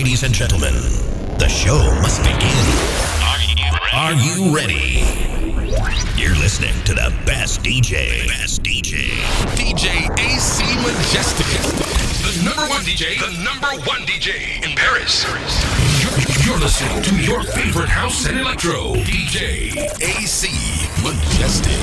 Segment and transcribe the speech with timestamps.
[0.00, 0.72] Ladies and gentlemen,
[1.36, 2.40] the show must begin.
[3.20, 5.04] Are you, Are you ready?
[6.16, 8.26] You're listening to the best DJ.
[8.26, 9.10] Best DJ.
[9.60, 11.44] DJ AC Majestic.
[12.24, 13.20] The number one DJ.
[13.20, 15.26] The number one DJ in Paris.
[16.00, 18.94] You're, you're listening to your favorite house and electro.
[19.04, 20.48] DJ AC
[21.04, 21.76] Majestic.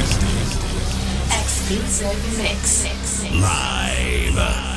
[1.39, 2.83] Exclusive mix.
[3.31, 4.76] Live.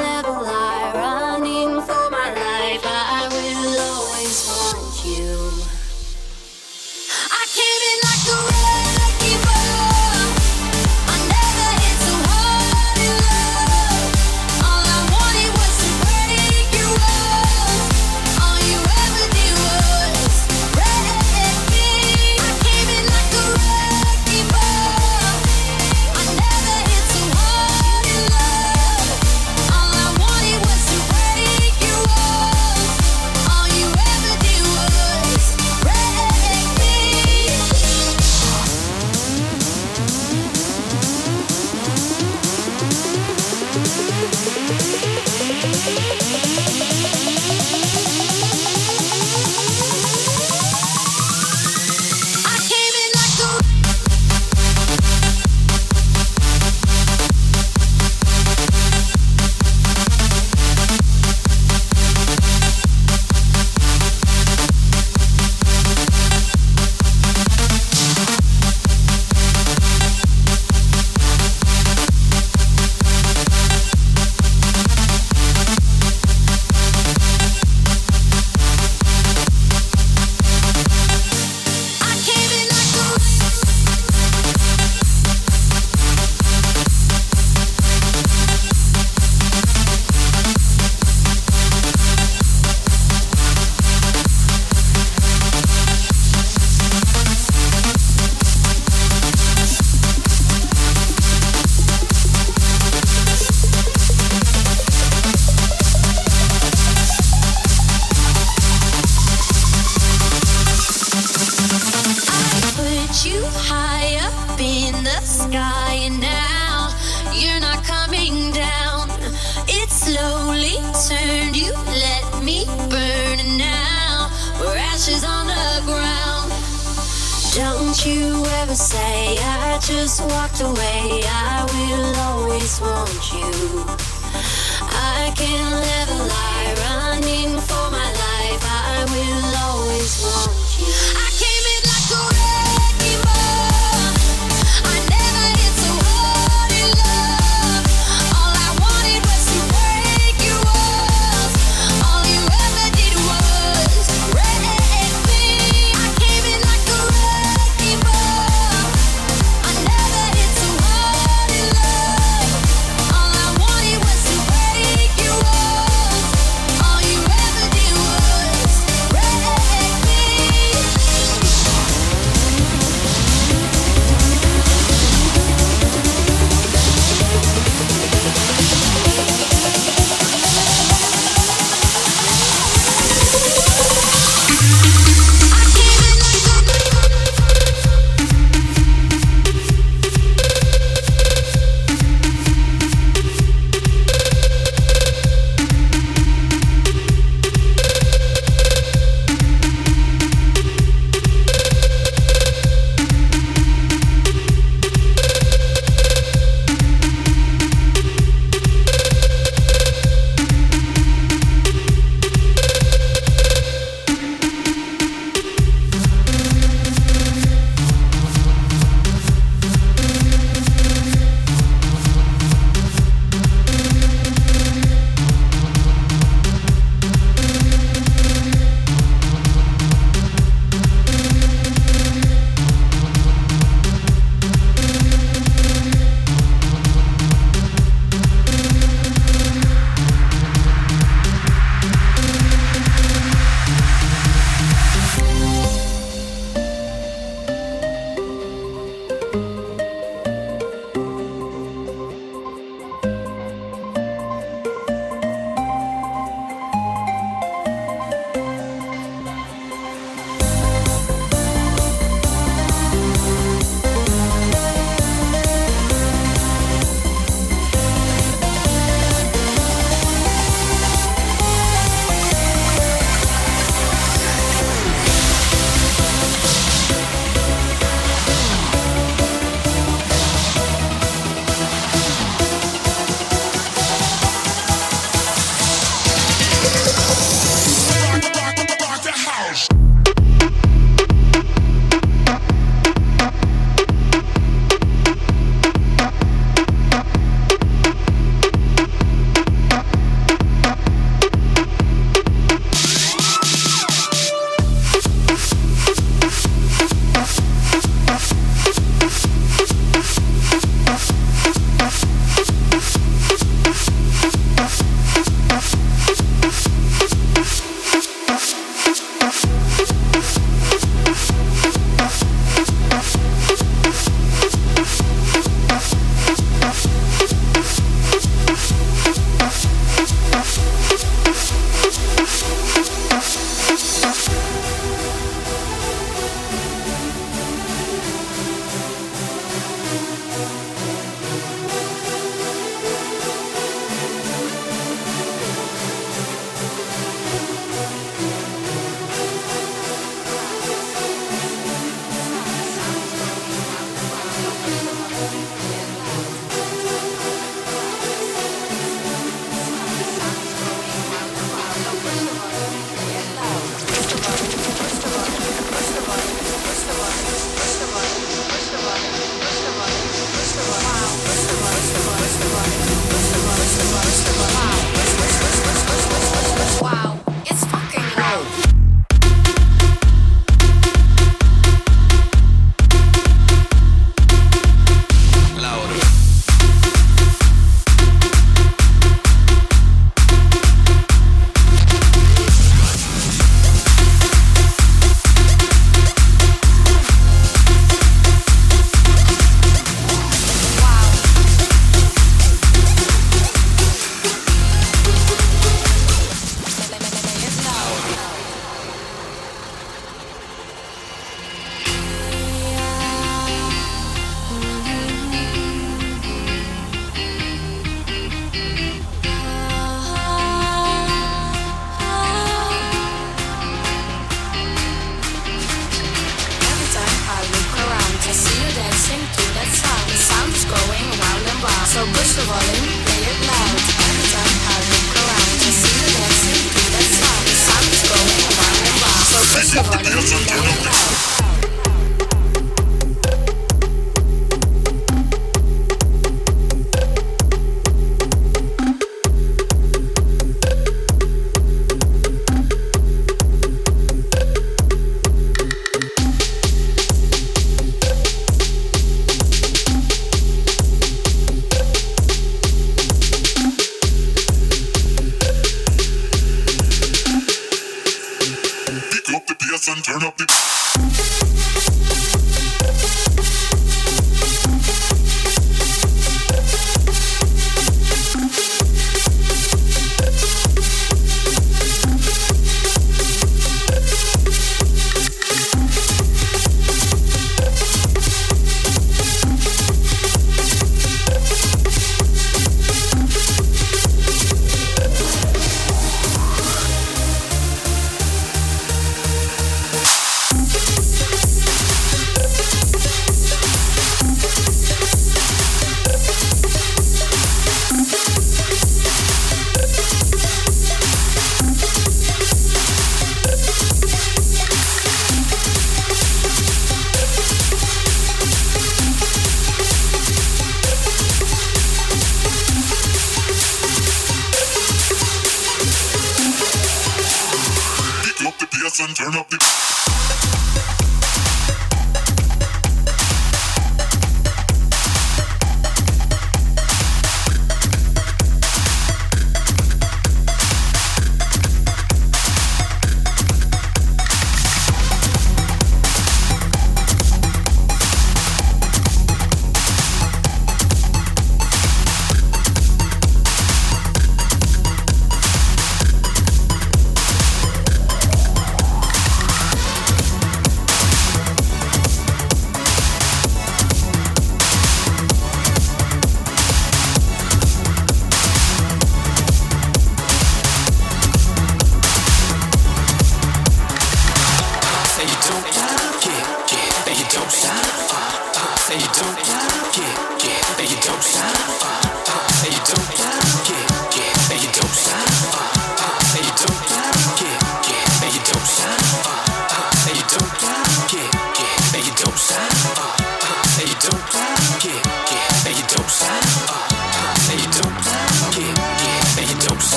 [470.11, 470.70] Turn up the.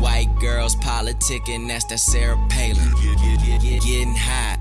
[0.00, 2.90] White girls politicking, that's that Sarah Palin.
[3.60, 4.58] Getting hot,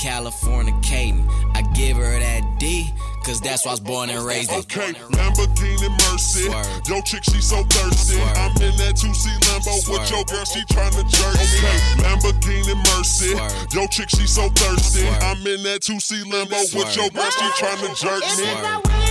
[0.00, 1.26] Californicating.
[1.54, 2.90] I give her that D,
[3.24, 4.58] cause that's why I was born and raised in.
[4.60, 6.48] Okay, Lamborghini Mercy.
[6.48, 6.80] Swerve.
[6.88, 8.14] Yo, chick, she so thirsty.
[8.14, 8.36] Swerve.
[8.36, 10.10] I'm in that 2C Lambo with Swerve.
[10.10, 11.34] your girl, she tryna jerk.
[11.34, 11.42] Me.
[11.58, 13.32] Okay, Lamborghini Mercy.
[13.34, 13.66] Swerve.
[13.74, 15.00] Yo, chick, she so thirsty.
[15.00, 15.22] Swerve.
[15.22, 16.96] I'm in that 2C Lambo with Swerve.
[16.96, 19.05] your girl, she tryna jerk me.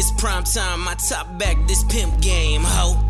[0.00, 3.09] It's prime time, my top back, this pimp game, ho.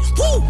[0.00, 0.42] Woo!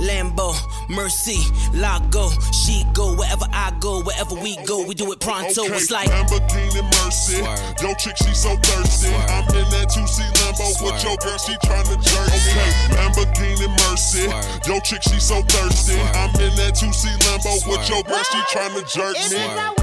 [0.00, 0.54] Lambo,
[0.88, 1.38] Mercy,
[1.74, 5.64] Lago, she go wherever I go, wherever we go, we do it pronto.
[5.64, 7.36] Okay, It's like Lamborghini Mercy.
[7.36, 7.60] Swerve.
[7.82, 9.08] Yo, chick, she so thirsty.
[9.08, 9.30] Swerve.
[9.30, 12.50] I'm in that 2C Lambo with your girl, she tryna jerk me.
[12.50, 14.24] Okay, Lamborghini Mercy.
[14.24, 14.66] Swerve.
[14.66, 15.92] Yo, chick, she so thirsty.
[15.92, 16.16] Swerve.
[16.16, 19.81] I'm in that 2C Lambo with your girl, she tryna jerk me.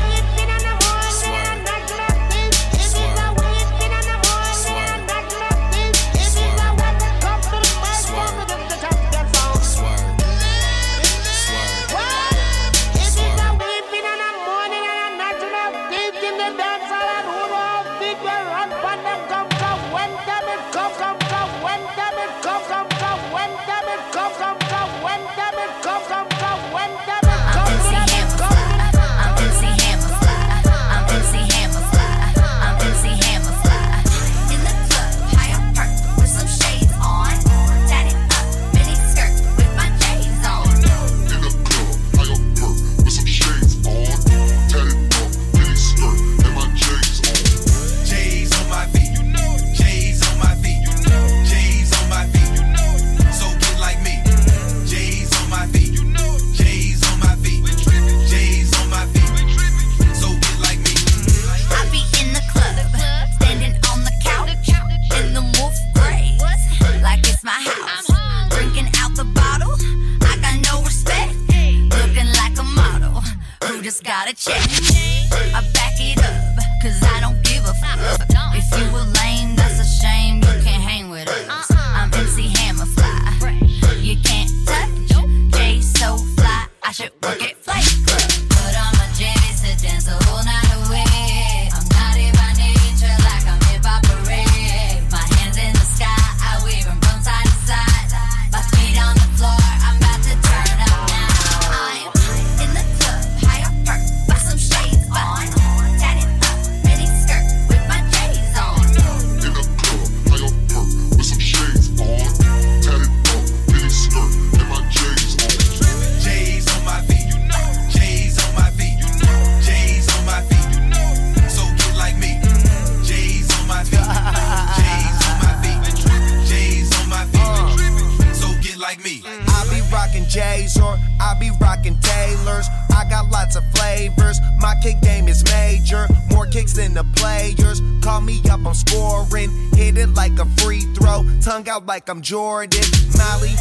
[141.69, 142.81] Out like I'm Jordan.
[143.15, 143.53] Molly,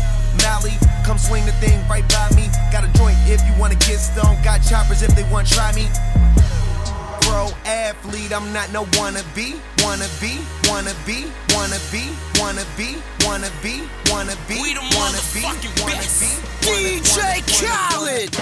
[0.42, 0.72] Molly,
[1.04, 2.48] come swing the thing right by me.
[2.72, 4.42] Got a joint if you wanna get stoned.
[4.42, 5.86] Got choppers if they wanna try me.
[7.20, 9.60] Pro athlete, I'm not no wannabe.
[9.84, 15.20] Wanna be, wanna be, wanna be, wanna be, wanna be, wanna be, We the wanna
[15.34, 16.32] be, motherfucking wanna be,
[16.64, 18.32] DJ Khaled.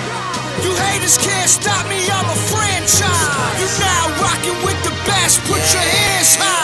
[0.63, 3.59] You haters can't stop me, I'm a franchise.
[3.59, 6.56] You now rocking with the best, put your hands high.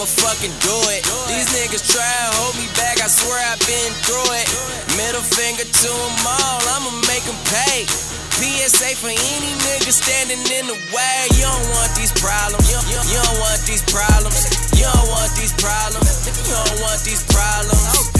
[0.00, 1.04] I'ma fucking do it.
[1.28, 3.04] These niggas try and hold me back.
[3.04, 4.48] I swear I've been through it.
[4.96, 6.56] Middle finger to them all.
[6.72, 7.84] I'ma make them pay.
[8.40, 11.20] PSA for any nigga standing in the way.
[11.36, 12.64] You don't want these problems.
[12.72, 12.80] You,
[13.12, 14.40] you don't want these problems.
[14.72, 16.08] You don't want these problems.
[16.48, 18.19] You don't want these problems.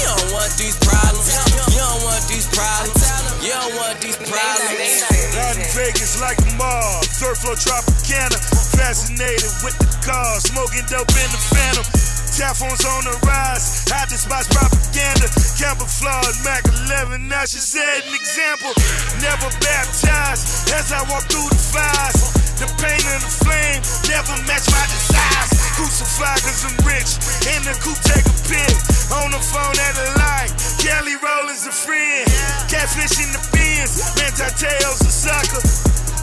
[0.00, 1.28] You don't want these problems.
[1.68, 3.00] You don't want these problems.
[3.44, 5.04] You don't want these problems.
[5.36, 7.04] Out in Vegas like a mob.
[7.20, 8.40] Third floor Tropicana.
[8.72, 10.48] Fascinated with the cars.
[10.48, 12.09] Smoking dope in the phantom.
[12.30, 13.84] Taphones on the rise.
[13.90, 15.26] Hide the spots propaganda.
[15.58, 17.26] Camouflage Mac 11.
[17.26, 18.70] Now she set an example.
[19.18, 22.30] Never baptized as I walk through the fires.
[22.62, 25.50] The pain and the flame never match my desires.
[25.74, 27.18] Crucified cause I'm rich.
[27.50, 28.74] In the coupe take a pic.
[29.10, 30.52] On the phone at the light.
[30.78, 32.30] Kelly Rowland's a friend.
[32.70, 34.06] Catfish in the bins.
[34.16, 35.62] Manti Te'o's a sucker.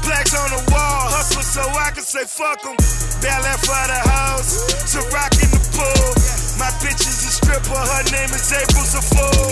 [0.08, 2.80] Blacks on the wall, hustle so I can say fuck 'em.
[3.20, 4.56] Ballet for the house,
[4.96, 6.08] to rock in the pool.
[6.56, 9.52] My bitch is a stripper, her name is April Fool.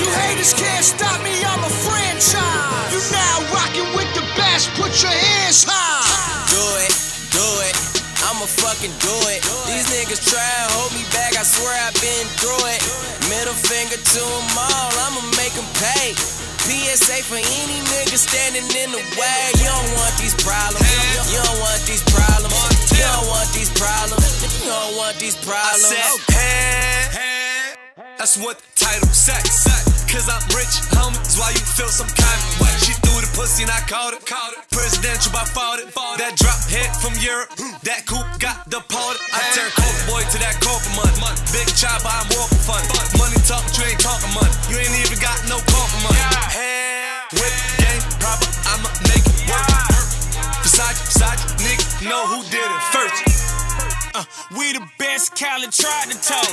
[0.00, 2.96] You haters can't stop me, I'm a franchise.
[2.96, 6.48] You now rocking with the best, put your hands high.
[6.48, 6.92] Do it,
[7.28, 7.76] do it.
[8.24, 9.44] I'ma fucking do it.
[9.68, 11.36] These niggas try and hold me back.
[11.36, 12.80] I swear I've been through it.
[13.28, 14.90] Middle finger to them all.
[15.04, 16.16] I'ma make them pay.
[16.64, 19.40] PSA for any nigga standing in the way.
[19.60, 20.80] You don't want these problems.
[21.28, 22.56] You don't want these problems.
[22.88, 24.24] You don't want these problems.
[24.64, 25.92] You don't want these problems.
[25.92, 29.36] I said, hey, hey, That's what the title say.
[30.08, 31.20] Cause I'm rich, homie.
[31.20, 32.72] That's why you feel some kind of way.
[33.14, 34.26] The pussy and I called it.
[34.74, 35.86] Presidential by fault it.
[36.18, 37.54] That drop head from Europe.
[37.86, 39.22] That coupe got deported.
[39.30, 41.38] I turn coke boy to that corporate money.
[41.54, 42.82] Big chopper, I'm walking fun.
[43.14, 44.50] Money talk, but you ain't talking money.
[44.66, 46.20] You ain't even got no corporate money.
[47.38, 49.62] Whip game proper, I'ma make it work.
[50.66, 53.20] Versace, Versace, nigga, know who did it first.
[54.14, 54.26] Uh,
[54.58, 56.50] we the best, Khaled tried to tell.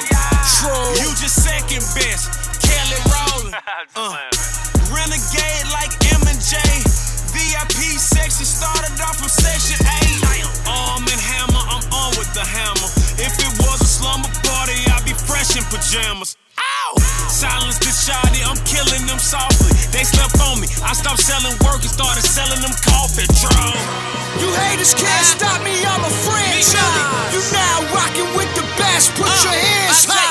[0.61, 0.87] True.
[1.01, 2.29] You just second best,
[2.61, 3.57] Kelly Rowland.
[3.93, 6.59] Uh, renegade like M and J.
[7.31, 9.99] VIP section started off from section A.
[10.67, 12.89] Arm and hammer, I'm on with the hammer.
[13.17, 16.35] If it was a slumber party, I'd be fresh in pajamas.
[16.59, 16.91] Ow!
[17.31, 19.71] Silence the shoddy, I'm killing them softly.
[19.95, 20.67] They slept on me.
[20.83, 23.27] I stopped selling work and started selling them coffee.
[23.39, 23.73] True.
[24.43, 27.31] You haters can't stop me, I'm a franchise.
[27.31, 30.30] You now rocking with the best, put your hands Uh, I say, high.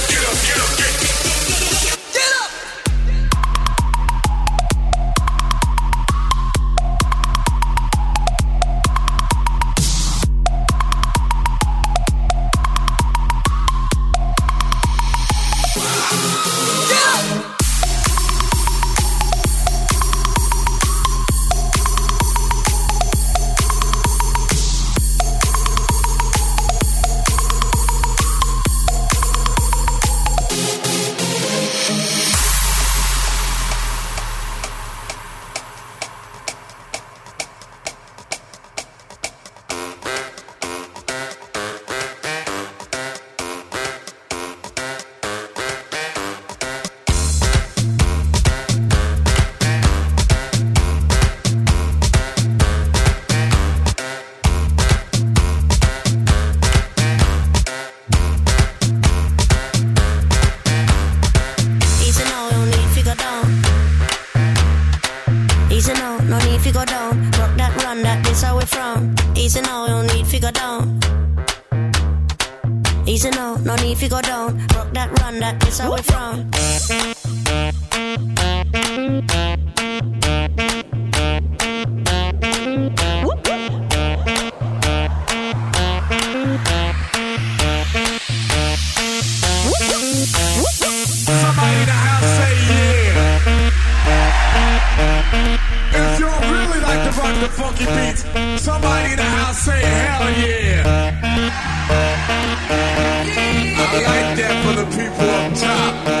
[103.93, 106.20] I like that for the people up top.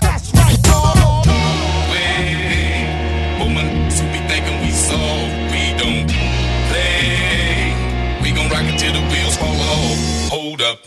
[0.00, 1.26] That's right, dog.
[3.40, 6.08] Woman, so we thinking we soft, we don't
[6.68, 7.74] play.
[8.22, 10.30] We gon' rock it till the wheels fall off.
[10.30, 10.78] Hold up,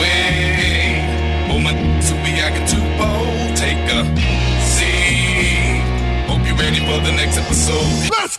[0.00, 3.56] way, woman, so we acting too bold.
[3.56, 4.02] Take a
[4.74, 5.82] seat.
[6.28, 8.10] Hope you're ready for the next episode.
[8.18, 8.33] Let's